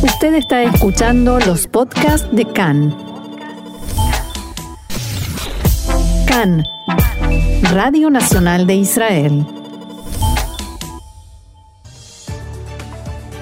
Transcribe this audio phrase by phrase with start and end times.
[0.00, 2.96] Usted está escuchando los podcasts de CAN.
[6.24, 6.64] CAN,
[7.72, 9.44] Radio Nacional de Israel.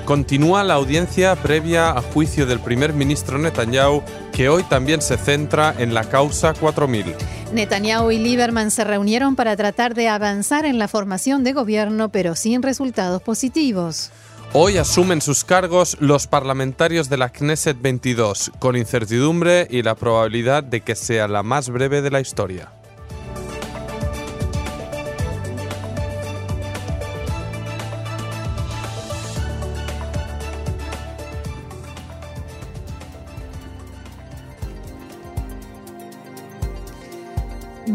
[0.06, 4.02] Continúa la audiencia previa a juicio del primer ministro Netanyahu,
[4.32, 7.14] que hoy también se centra en la causa 4000.
[7.52, 12.34] Netanyahu y Lieberman se reunieron para tratar de avanzar en la formación de gobierno, pero
[12.34, 14.10] sin resultados positivos.
[14.52, 20.62] Hoy asumen sus cargos los parlamentarios de la Knesset 22, con incertidumbre y la probabilidad
[20.62, 22.70] de que sea la más breve de la historia.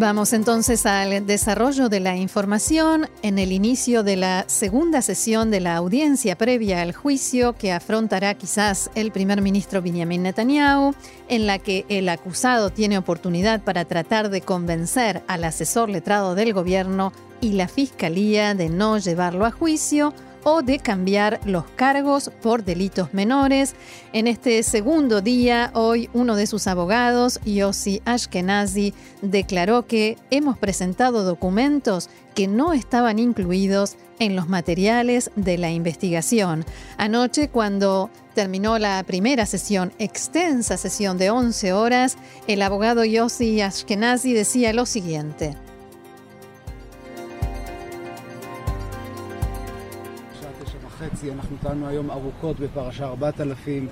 [0.01, 3.07] Vamos entonces al desarrollo de la información.
[3.21, 8.33] En el inicio de la segunda sesión de la audiencia previa al juicio que afrontará
[8.33, 10.95] quizás el primer ministro Benjamin Netanyahu,
[11.27, 16.51] en la que el acusado tiene oportunidad para tratar de convencer al asesor letrado del
[16.51, 22.63] gobierno y la fiscalía de no llevarlo a juicio o de cambiar los cargos por
[22.63, 23.75] delitos menores.
[24.13, 31.23] En este segundo día, hoy uno de sus abogados, Yossi Ashkenazi, declaró que hemos presentado
[31.23, 36.63] documentos que no estaban incluidos en los materiales de la investigación.
[36.97, 42.17] Anoche, cuando terminó la primera sesión, extensa sesión de 11 horas,
[42.47, 45.55] el abogado Yossi Ashkenazi decía lo siguiente.
[51.20, 53.88] וחצי, אנחנו טענו היום ארוכות בפרשה 4000,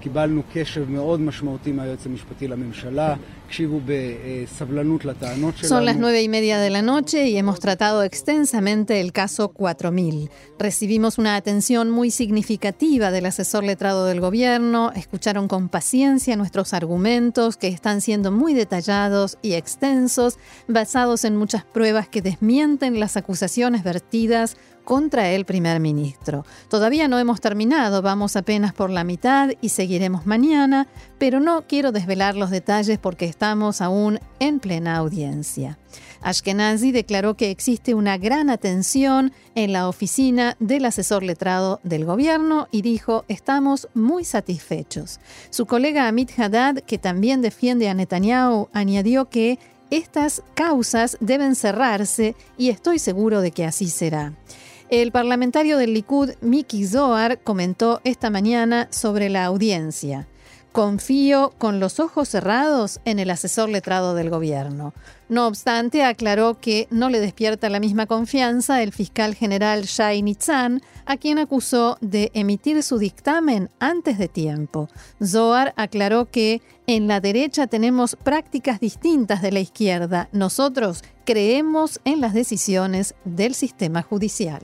[0.00, 3.14] קיבלנו קשב מאוד משמעותי מהיועץ המשפטי לממשלה,
[3.46, 5.80] הקשיבו בסבלנות לטענות שלנו.
[5.80, 10.30] Son las nueve y media de la noche y hemos tratado extensamente el caso 4000.
[10.58, 17.56] Recibimos una atención muy significativa del asesor letrado del gobierno, escucharon con paciencia nuestros argumentos
[17.56, 23.82] que están siendo muy detallados y extensos, basados en muchas pruebas que desmienten las acusaciones
[23.84, 26.45] vertidas contra el primer ministro.
[26.69, 30.87] Todavía no hemos terminado, vamos apenas por la mitad y seguiremos mañana,
[31.17, 35.77] pero no quiero desvelar los detalles porque estamos aún en plena audiencia.
[36.21, 42.67] Ashkenazi declaró que existe una gran atención en la oficina del asesor letrado del gobierno
[42.71, 45.19] y dijo, estamos muy satisfechos.
[45.51, 49.59] Su colega Amit Haddad, que también defiende a Netanyahu, añadió que
[49.91, 54.33] estas causas deben cerrarse y estoy seguro de que así será.
[54.89, 60.27] El parlamentario del Likud, Miki Zohar, comentó esta mañana sobre la audiencia.
[60.75, 64.93] Confío con los ojos cerrados en el asesor letrado del gobierno.
[65.29, 70.81] No obstante, aclaró que no le despierta la misma confianza el fiscal general Shai Nitzan,
[71.05, 74.89] a quien acusó de emitir su dictamen antes de tiempo.
[75.23, 80.27] Zohar aclaró que en la derecha tenemos prácticas distintas de la izquierda.
[80.33, 84.61] Nosotros creemos en las decisiones del sistema judicial.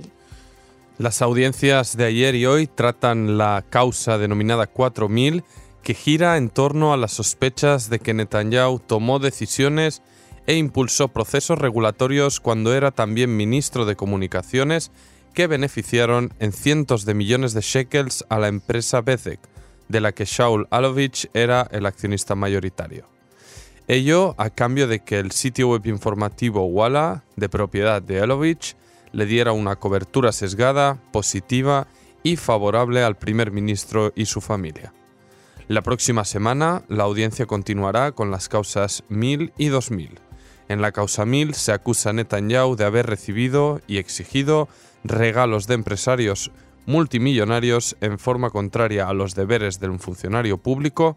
[0.97, 5.43] Las audiencias de ayer y hoy tratan la causa denominada 4000
[5.83, 10.01] que gira en torno a las sospechas de que Netanyahu tomó decisiones
[10.47, 14.91] e impulsó procesos regulatorios cuando era también ministro de Comunicaciones
[15.33, 19.39] que beneficiaron en cientos de millones de shekels a la empresa Bezek,
[19.87, 23.05] de la que Shaul Alovich era el accionista mayoritario.
[23.87, 28.75] Ello a cambio de que el sitio web informativo Walla, de propiedad de Alovich,
[29.11, 31.87] le diera una cobertura sesgada, positiva
[32.23, 34.93] y favorable al primer ministro y su familia.
[35.71, 40.19] La próxima semana la audiencia continuará con las causas 1000 y 2000.
[40.67, 44.67] En la causa 1000 se acusa a Netanyahu de haber recibido y exigido
[45.05, 46.51] regalos de empresarios
[46.85, 51.15] multimillonarios en forma contraria a los deberes de un funcionario público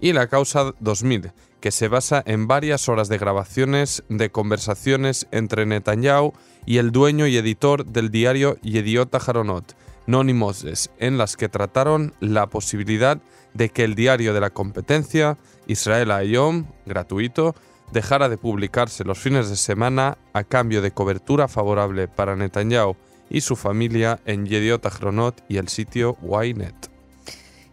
[0.00, 1.30] y la causa 2000,
[1.60, 6.32] que se basa en varias horas de grabaciones de conversaciones entre Netanyahu
[6.66, 9.76] y el dueño y editor del diario Yediot Aharonot,
[10.06, 13.18] En las que trataron la posibilidad
[13.54, 17.54] de que el diario de la competencia, Israel Ayom, gratuito,
[17.92, 22.96] dejara de publicarse los fines de semana a cambio de cobertura favorable para Netanyahu
[23.30, 26.92] y su familia en Yediot Ahronot y el sitio Ynet.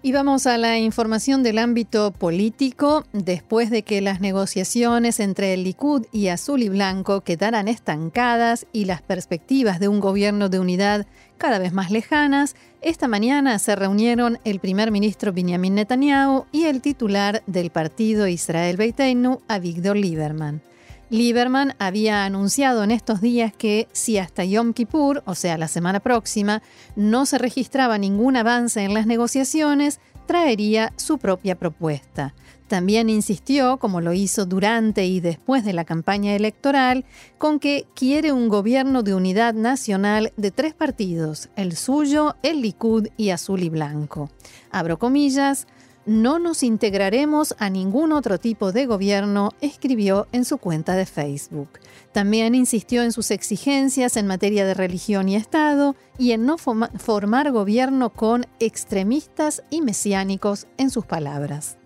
[0.02, 3.04] Y vamos a la información del ámbito político.
[3.12, 8.86] Después de que las negociaciones entre el Likud y Azul y Blanco quedaran estancadas y
[8.86, 11.06] las perspectivas de un gobierno de unidad
[11.40, 16.82] cada vez más lejanas, esta mañana se reunieron el primer ministro Benjamin Netanyahu y el
[16.82, 20.62] titular del partido Israel Beiteinu, Avigdor Lieberman.
[21.10, 26.02] Lieberman había anunciado en estos días que si hasta Yom Kippur, o sea, la semana
[26.02, 26.62] próxima,
[26.96, 30.00] no se registraba ningún avance en las negociaciones,
[30.30, 32.36] traería su propia propuesta.
[32.68, 37.04] También insistió, como lo hizo durante y después de la campaña electoral,
[37.40, 43.08] con que quiere un gobierno de unidad nacional de tres partidos, el suyo, el Likud
[43.18, 44.30] y Azul y Blanco.
[44.70, 45.66] Abro comillas,
[46.06, 51.80] no nos integraremos a ningún otro tipo de gobierno, escribió en su cuenta de Facebook.
[52.12, 57.52] También insistió en sus exigencias en materia de religión y Estado y en no formar
[57.52, 61.79] gobierno con extremistas y mesiánicos, en sus palabras.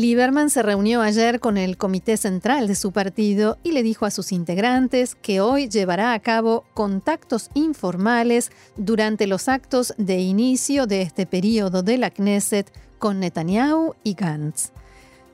[0.00, 4.10] Lieberman se reunió ayer con el comité central de su partido y le dijo a
[4.10, 11.02] sus integrantes que hoy llevará a cabo contactos informales durante los actos de inicio de
[11.02, 14.72] este periodo de la Knesset con Netanyahu y Gantz.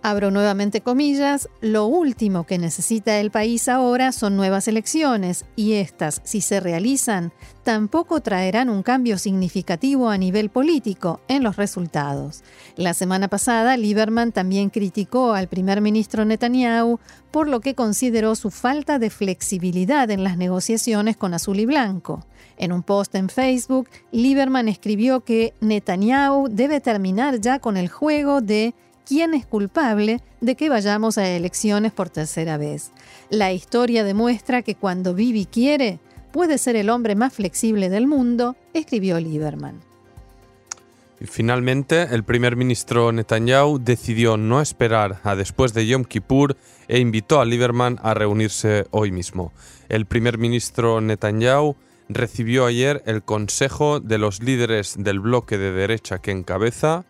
[0.06, 6.20] Abro nuevamente comillas, lo último que necesita el país ahora son nuevas elecciones y estas,
[6.22, 7.32] si se realizan,
[7.64, 12.44] tampoco traerán un cambio significativo a nivel político en los resultados.
[12.76, 17.00] La semana pasada, Lieberman también criticó al primer ministro Netanyahu
[17.32, 22.24] por lo que consideró su falta de flexibilidad en las negociaciones con Azul y Blanco.
[22.58, 28.40] En un post en Facebook, Lieberman escribió que Netanyahu debe terminar ya con el juego
[28.40, 28.72] de
[29.06, 32.90] quién es culpable de que vayamos a elecciones por tercera vez.
[33.30, 36.00] La historia demuestra que cuando Bibi quiere,
[36.32, 39.80] puede ser el hombre más flexible del mundo, escribió Lieberman.
[41.22, 46.56] Finalmente, el primer ministro Netanyahu decidió no esperar a después de Yom Kippur
[46.88, 49.52] e invitó a Lieberman a reunirse hoy mismo.
[49.88, 51.74] El primer ministro Netanyahu
[52.10, 57.06] recibió ayer el consejo de los líderes del bloque de derecha que encabeza,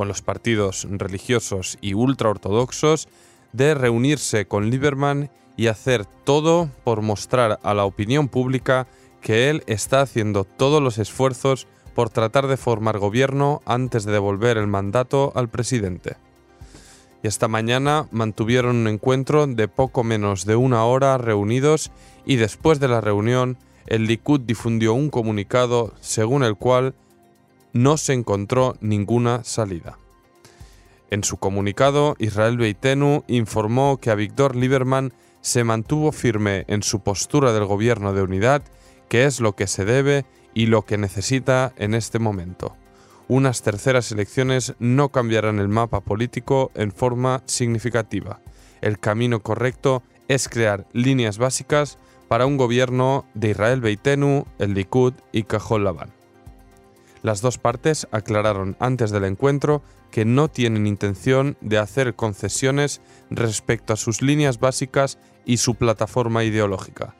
[0.00, 3.06] con los partidos religiosos y ultraortodoxos
[3.52, 8.86] de reunirse con Lieberman y hacer todo por mostrar a la opinión pública
[9.20, 14.56] que él está haciendo todos los esfuerzos por tratar de formar gobierno antes de devolver
[14.56, 16.16] el mandato al presidente.
[17.22, 21.90] Y esta mañana mantuvieron un encuentro de poco menos de una hora reunidos
[22.24, 26.94] y después de la reunión el Likud difundió un comunicado según el cual
[27.72, 29.98] no se encontró ninguna salida.
[31.10, 37.00] En su comunicado, Israel Beitenu informó que a Víctor Lieberman se mantuvo firme en su
[37.00, 38.62] postura del gobierno de unidad,
[39.08, 40.24] que es lo que se debe
[40.54, 42.76] y lo que necesita en este momento.
[43.26, 48.40] Unas terceras elecciones no cambiarán el mapa político en forma significativa.
[48.80, 55.14] El camino correcto es crear líneas básicas para un gobierno de Israel Beitenu, el Likud
[55.32, 56.19] y Cajol Labán.
[57.22, 63.00] Las dos partes aclararon antes del encuentro que no tienen intención de hacer concesiones
[63.30, 67.14] respecto a sus líneas básicas y su plataforma ideológica.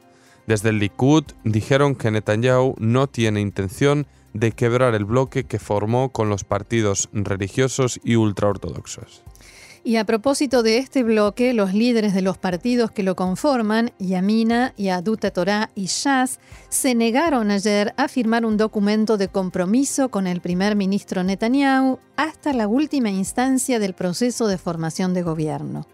[0.47, 6.11] Desde el Likud dijeron que Netanyahu no tiene intención de quebrar el bloque que formó
[6.12, 9.23] con los partidos religiosos y ultraortodoxos.
[9.82, 14.75] Y a propósito de este bloque, los líderes de los partidos que lo conforman, Yamina,
[14.77, 16.38] Yaduta Torah y Shas,
[16.69, 22.53] se negaron ayer a firmar un documento de compromiso con el primer ministro Netanyahu hasta
[22.53, 25.87] la última instancia del proceso de formación de gobierno.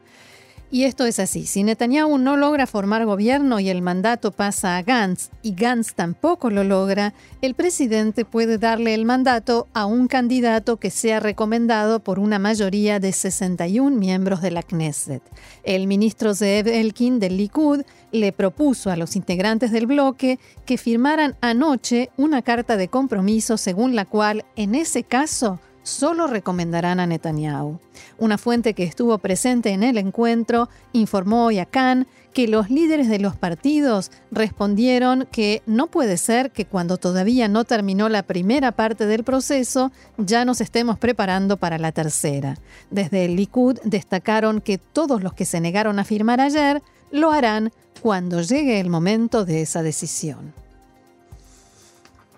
[0.69, 4.83] Y esto es así, si Netanyahu no logra formar gobierno y el mandato pasa a
[4.83, 10.79] Gantz y Gantz tampoco lo logra, el presidente puede darle el mandato a un candidato
[10.79, 15.23] que sea recomendado por una mayoría de 61 miembros de la Knesset.
[15.63, 21.37] El ministro Zeev Elkin del Likud le propuso a los integrantes del bloque que firmaran
[21.43, 27.79] anoche una carta de compromiso según la cual, en ese caso, solo recomendarán a Netanyahu.
[28.19, 33.09] Una fuente que estuvo presente en el encuentro informó hoy a Khan que los líderes
[33.09, 38.73] de los partidos respondieron que no puede ser que cuando todavía no terminó la primera
[38.73, 42.59] parte del proceso ya nos estemos preparando para la tercera.
[42.91, 47.73] Desde el Likud destacaron que todos los que se negaron a firmar ayer lo harán
[48.03, 50.66] cuando llegue el momento de esa decisión.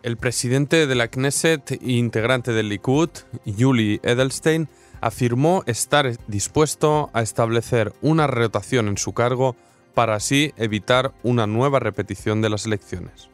[0.09, 3.11] El presidente de la Knesset e integrante del Likud,
[3.45, 4.67] Yuli Edelstein,
[5.03, 9.55] afirmó estar dispuesto a establecer una rotación en su cargo
[9.93, 13.29] para así evitar una nueva repetición de las elecciones.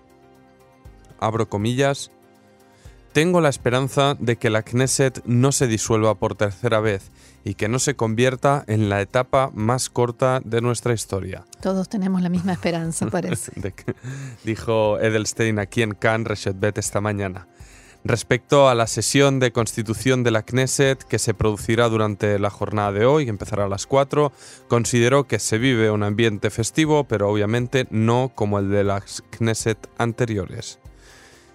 [1.20, 2.10] Abro comillas,
[3.14, 7.12] tengo la esperanza de que la Knesset no se disuelva por tercera vez
[7.44, 11.44] y que no se convierta en la etapa más corta de nuestra historia.
[11.62, 13.52] Todos tenemos la misma esperanza, parece.
[14.44, 17.46] dijo Edelstein aquí en Cannes Reshet esta mañana.
[18.02, 22.90] Respecto a la sesión de constitución de la Knesset que se producirá durante la jornada
[22.90, 24.32] de hoy, que empezará a las 4,
[24.66, 29.88] consideró que se vive un ambiente festivo, pero obviamente no como el de las Knesset
[29.98, 30.80] anteriores.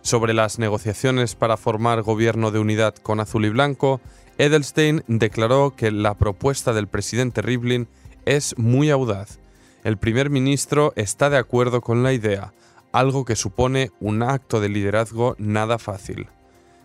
[0.01, 3.99] Sobre las negociaciones para formar gobierno de unidad con azul y blanco,
[4.37, 7.87] Edelstein declaró que la propuesta del presidente Rivlin
[8.25, 9.39] es muy audaz.
[9.83, 12.53] El primer ministro está de acuerdo con la idea,
[12.91, 16.27] algo que supone un acto de liderazgo nada fácil.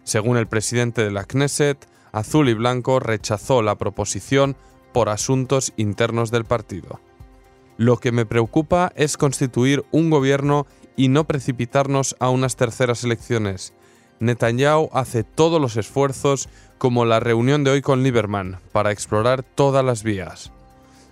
[0.02, 4.56] Según el presidente de la Knesset, Azul y Blanco rechazó la proposición
[4.92, 7.00] por asuntos internos del partido.
[7.76, 13.72] Lo que me preocupa es constituir un gobierno y no precipitarnos a unas terceras elecciones.
[14.20, 16.48] Netanyahu hace todos los esfuerzos,
[16.78, 20.52] como la reunión de hoy con Lieberman, para explorar todas las vías.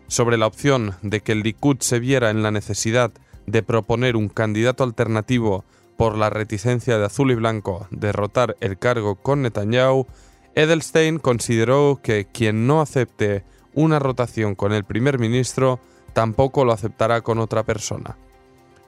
[0.06, 3.12] Sobre la opción de que el Likud se viera en la necesidad
[3.46, 5.64] de proponer un candidato alternativo
[5.96, 10.06] por la reticencia de Azul y Blanco derrotar el cargo con Netanyahu,
[10.54, 15.80] Edelstein consideró que quien no acepte una rotación con el primer ministro
[16.12, 18.16] tampoco lo aceptará con otra persona.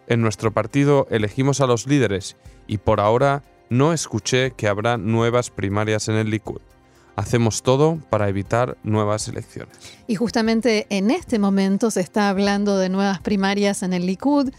[0.06, 5.50] En nuestro partido elegimos a los líderes y por ahora no escuché que habrá nuevas
[5.50, 6.61] primarias en el Likud.
[7.16, 9.76] Hacemos todo para evitar nuevas elecciones.
[10.06, 14.50] Y justamente en este momento se está hablando de nuevas primarias en el Likud.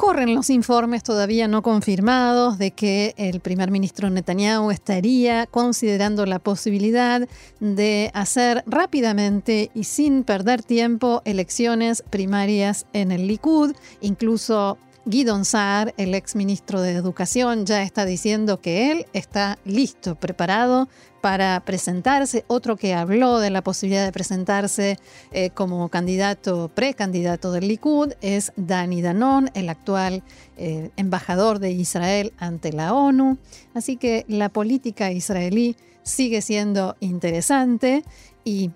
[0.00, 6.38] Corren los informes todavía no confirmados de que el primer ministro Netanyahu estaría considerando la
[6.38, 7.28] posibilidad
[7.60, 14.78] de hacer rápidamente y sin perder tiempo elecciones primarias en el Likud, incluso
[15.10, 20.88] Guidon Saar, el ex ministro de Educación, ya está diciendo que él está listo, preparado
[21.20, 22.44] para presentarse.
[22.46, 24.98] Otro que habló de la posibilidad de presentarse
[25.32, 30.22] eh, como candidato, precandidato del Likud, es Dani Danon, el actual
[30.56, 33.36] eh, embajador de Israel ante la ONU.
[33.74, 35.74] Así que la política israelí
[36.04, 38.04] sigue siendo interesante
[38.44, 38.70] y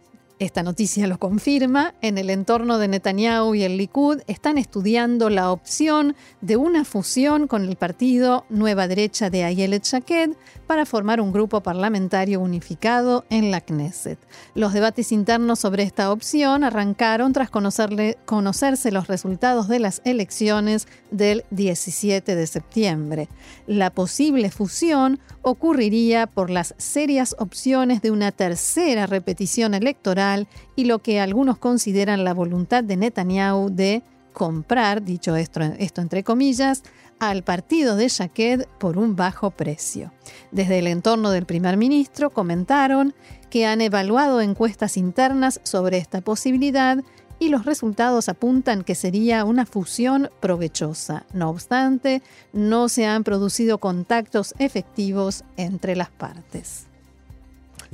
[0.45, 1.95] esta noticia lo confirma.
[2.01, 7.47] En el entorno de Netanyahu y el Likud están estudiando la opción de una fusión
[7.47, 10.33] con el partido Nueva Derecha de Ayelet Shaked
[10.67, 14.19] para formar un grupo parlamentario unificado en la Knesset.
[14.55, 21.45] Los debates internos sobre esta opción arrancaron tras conocerse los resultados de las elecciones del
[21.51, 23.29] 17 de septiembre.
[23.67, 30.34] La posible fusión ocurriría por las serias opciones de una tercera repetición electoral
[30.76, 36.25] y lo que algunos consideran la voluntad de Netanyahu de comprar, dicho esto, esto entre
[36.25, 36.83] comillas,
[37.21, 40.12] al partido de Shaked por un bajo precio.
[40.50, 43.14] Desde el entorno del primer ministro comentaron
[43.50, 46.99] que han evaluado encuestas internas sobre esta posibilidad
[47.38, 51.25] y los resultados apuntan que sería una fusión provechosa.
[51.33, 52.23] No obstante,
[52.53, 56.87] no se han producido contactos efectivos entre las partes.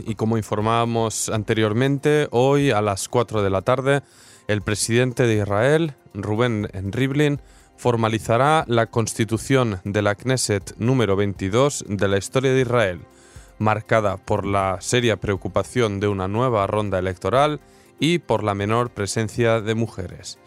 [0.07, 4.03] Y como informábamos anteriormente, hoy a las 4 de la tarde,
[4.49, 7.41] el presidente de Israel, Rubén Rivlin,
[7.77, 13.01] formalizará la constitución de la Knesset número 22 de la historia de Israel,
[13.59, 17.61] marcada por la seria preocupación de una nueva ronda electoral
[17.99, 20.39] y por la menor presencia de mujeres.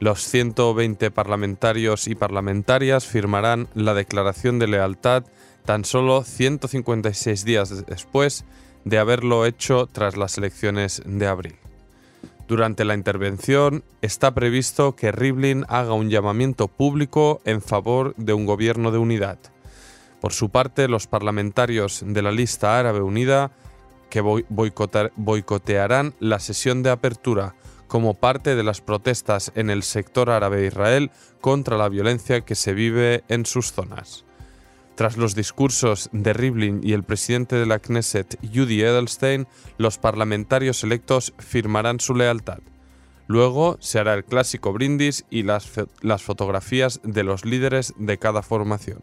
[0.00, 5.24] Los 120 parlamentarios y parlamentarias firmarán la declaración de lealtad
[5.64, 8.44] tan solo 156 días después
[8.84, 11.56] de haberlo hecho tras las elecciones de abril.
[12.46, 18.44] Durante la intervención está previsto que Rivlin haga un llamamiento público en favor de un
[18.44, 19.38] gobierno de unidad.
[20.20, 23.50] Por su parte, los parlamentarios de la lista árabe unida
[24.10, 27.54] que boicotearán la sesión de apertura
[27.88, 31.10] como parte de las protestas en el sector árabe de Israel
[31.40, 34.24] contra la violencia que se vive en sus zonas.
[34.94, 40.84] Tras los discursos de Rivlin y el presidente de la Knesset, Judy Edelstein, los parlamentarios
[40.84, 42.60] electos firmarán su lealtad.
[43.26, 45.68] Luego se hará el clásico brindis y las,
[46.00, 49.02] las fotografías de los líderes de cada formación.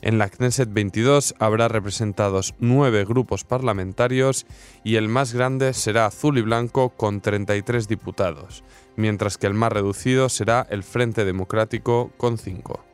[0.00, 4.46] En la Knesset 22 habrá representados nueve grupos parlamentarios
[4.84, 8.64] y el más grande será azul y blanco con 33 diputados,
[8.96, 12.93] mientras que el más reducido será el Frente Democrático con 5.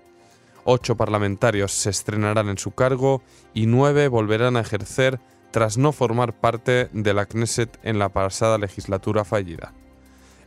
[0.64, 3.23] Ocho parlamentarios se estrenarán en su cargo
[3.55, 8.59] y nueve volverán a ejercer tras no formar parte de la Knesset en la pasada
[8.59, 9.73] legislatura fallida.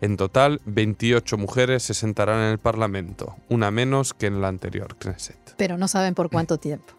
[0.02, 4.96] En total, 28 mujeres se sentarán en el Parlamento, una menos que en la anterior
[4.98, 5.56] Knesset.
[5.58, 6.94] Pero no saben por cuánto tiempo.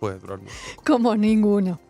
[0.00, 0.40] Puede durar
[0.84, 1.80] Como ninguno.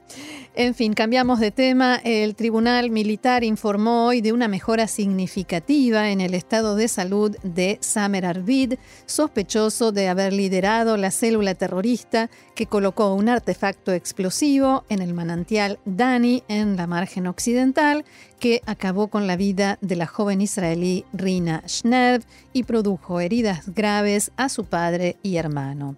[0.55, 1.97] En fin, cambiamos de tema.
[2.05, 7.79] El Tribunal Militar informó hoy de una mejora significativa en el estado de salud de
[7.81, 8.75] Samer Arvid,
[9.07, 15.79] sospechoso de haber liderado la célula terrorista que colocó un artefacto explosivo en el manantial
[15.87, 18.05] Dani en la margen occidental,
[18.39, 24.33] que acabó con la vida de la joven israelí Rina Schnev y produjo heridas graves
[24.37, 25.97] a su padre y hermano.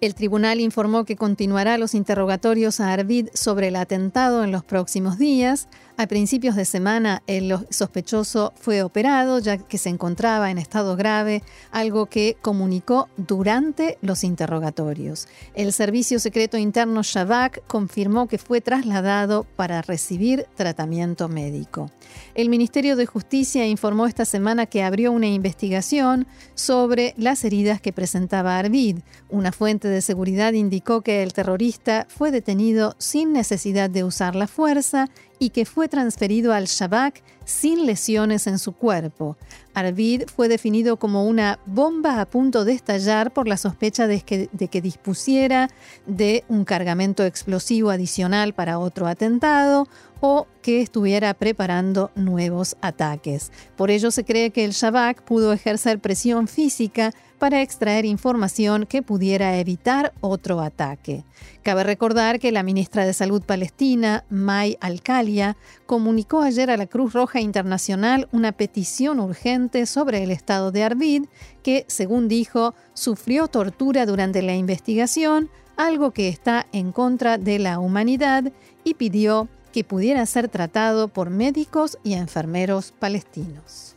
[0.00, 5.18] El tribunal informó que continuará los interrogatorios a Arvid sobre el atentado en los próximos
[5.18, 5.68] días.
[6.00, 11.42] A principios de semana, el sospechoso fue operado ya que se encontraba en estado grave,
[11.72, 15.28] algo que comunicó durante los interrogatorios.
[15.52, 21.90] El Servicio Secreto Interno Shabak confirmó que fue trasladado para recibir tratamiento médico.
[22.34, 27.92] El Ministerio de Justicia informó esta semana que abrió una investigación sobre las heridas que
[27.92, 29.00] presentaba Arvid.
[29.28, 34.46] Una fuente de seguridad indicó que el terrorista fue detenido sin necesidad de usar la
[34.46, 39.36] fuerza y que fue transferido al Shabak sin lesiones en su cuerpo.
[39.74, 44.48] Arvid fue definido como una bomba a punto de estallar por la sospecha de que,
[44.52, 45.70] de que, dispusiera
[46.06, 49.88] de un cargamento explosivo adicional para otro atentado
[50.20, 53.50] o que estuviera preparando nuevos ataques.
[53.76, 59.02] Por ello se cree que el Shabak pudo ejercer presión física para extraer información que
[59.02, 61.24] pudiera evitar otro ataque.
[61.62, 65.56] Cabe recordar que la ministra de Salud palestina, May Alcalia,
[65.86, 71.24] comunicó ayer a la Cruz Roja Internacional una petición urgente sobre el estado de Arvid,
[71.62, 77.78] que, según dijo, sufrió tortura durante la investigación, algo que está en contra de la
[77.78, 78.52] humanidad,
[78.84, 83.96] y pidió que pudiera ser tratado por médicos y enfermeros palestinos.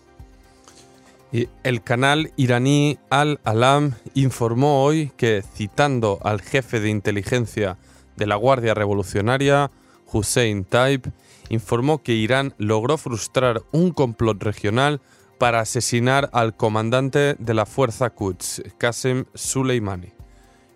[1.34, 7.80] El canal iraní Al-Alam informó hoy que, citando al jefe de inteligencia
[8.16, 9.72] de la Guardia Revolucionaria,
[10.12, 11.12] Hussein Taib,
[11.50, 15.02] informó que Irán logró frustrar un complot regional
[15.40, 20.14] para asesinar al comandante de la fuerza Quds, Qasem Soleimani.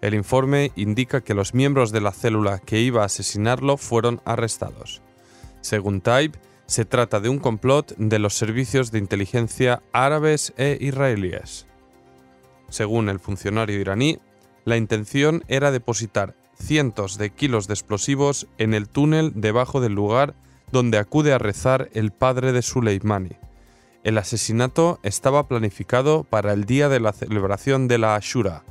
[0.01, 5.03] El informe indica que los miembros de la célula que iba a asesinarlo fueron arrestados.
[5.61, 6.35] Según Taib,
[6.67, 11.65] se trata de un complot de los servicios de inteligencia árabes e israelíes.
[12.69, 14.19] Según el funcionario iraní,
[14.65, 20.35] la intención era depositar cientos de kilos de explosivos en el túnel debajo del lugar
[20.71, 23.37] donde acude a rezar el padre de Soleimani.
[24.03, 28.63] El asesinato estaba planificado para el día de la celebración de la Ashura,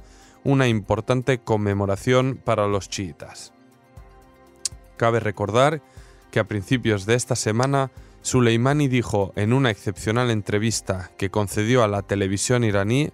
[0.44, 3.52] una importante conmemoración para los chiitas.
[4.96, 5.82] Cabe recordar
[6.30, 7.90] que a principios de esta semana
[8.22, 13.10] Soleimani dijo en una excepcional entrevista que concedió a la televisión iraní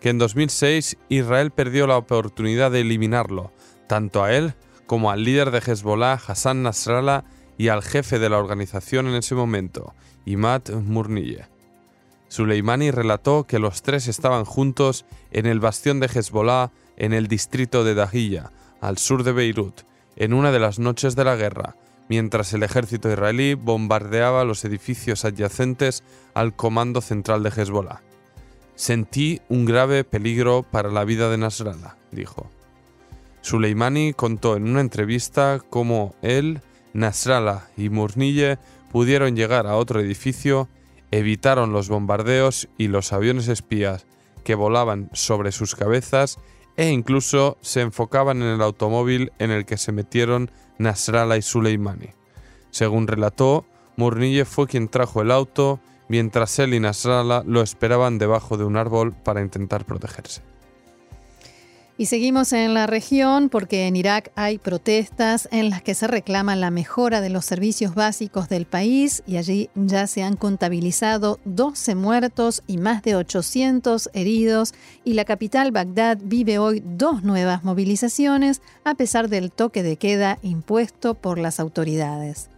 [0.00, 3.52] que en 2006 Israel perdió la oportunidad de eliminarlo,
[3.86, 4.54] tanto a él
[4.86, 7.24] como al líder de Hezbollah Hassan Nasrallah
[7.58, 11.46] y al jefe de la organización en ese momento, Imad Murnille.
[12.28, 17.84] Soleimani relató que los tres estaban juntos en el bastión de Hezbollah en el distrito
[17.84, 18.50] de Dahiya,
[18.80, 19.82] al sur de Beirut,
[20.16, 21.76] en una de las noches de la guerra,
[22.08, 26.02] mientras el ejército israelí bombardeaba los edificios adyacentes
[26.34, 28.02] al comando central de Hezbollah.
[28.74, 32.50] Sentí un grave peligro para la vida de Nasrallah, dijo.
[33.40, 36.60] Soleimani contó en una entrevista cómo él,
[36.92, 38.58] Nasrallah y Murnille
[38.90, 40.68] pudieron llegar a otro edificio,
[41.10, 44.06] evitaron los bombardeos y los aviones espías
[44.44, 46.38] que volaban sobre sus cabezas
[46.76, 52.10] e incluso se enfocaban en el automóvil en el que se metieron Nasrallah y Suleimani.
[52.70, 53.64] Según relató,
[53.96, 58.76] Murnille fue quien trajo el auto, mientras él y Nasrallah lo esperaban debajo de un
[58.76, 60.42] árbol para intentar protegerse.
[61.98, 66.54] Y seguimos en la región porque en Irak hay protestas en las que se reclama
[66.54, 71.94] la mejora de los servicios básicos del país y allí ya se han contabilizado 12
[71.94, 78.60] muertos y más de 800 heridos y la capital Bagdad vive hoy dos nuevas movilizaciones
[78.84, 82.50] a pesar del toque de queda impuesto por las autoridades.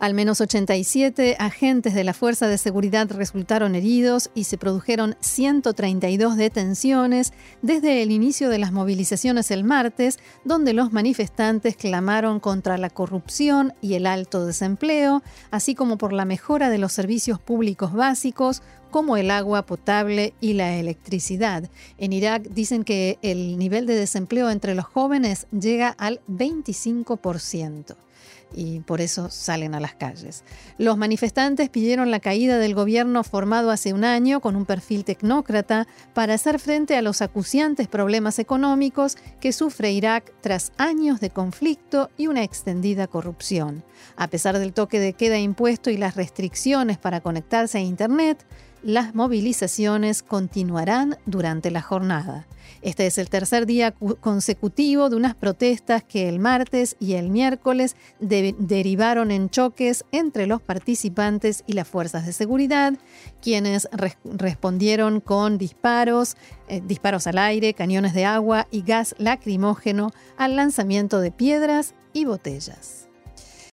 [0.00, 6.38] Al menos 87 agentes de la Fuerza de Seguridad resultaron heridos y se produjeron 132
[6.38, 12.88] detenciones desde el inicio de las movilizaciones el martes, donde los manifestantes clamaron contra la
[12.88, 18.62] corrupción y el alto desempleo, así como por la mejora de los servicios públicos básicos
[18.90, 21.68] como el agua potable y la electricidad.
[21.98, 27.96] En Irak dicen que el nivel de desempleo entre los jóvenes llega al 25%.
[28.54, 30.44] Y por eso salen a las calles.
[30.78, 35.86] Los manifestantes pidieron la caída del gobierno formado hace un año con un perfil tecnócrata
[36.14, 42.10] para hacer frente a los acuciantes problemas económicos que sufre Irak tras años de conflicto
[42.16, 43.84] y una extendida corrupción.
[44.16, 48.44] A pesar del toque de queda impuesto y las restricciones para conectarse a Internet,
[48.82, 52.46] las movilizaciones continuarán durante la jornada.
[52.82, 57.94] Este es el tercer día consecutivo de unas protestas que el martes y el miércoles
[58.20, 62.94] derivaron en choques entre los participantes y las fuerzas de seguridad,
[63.42, 63.88] quienes
[64.24, 66.36] respondieron con disparos,
[66.68, 72.24] eh, disparos al aire, cañones de agua y gas lacrimógeno al lanzamiento de piedras y
[72.24, 73.09] botellas.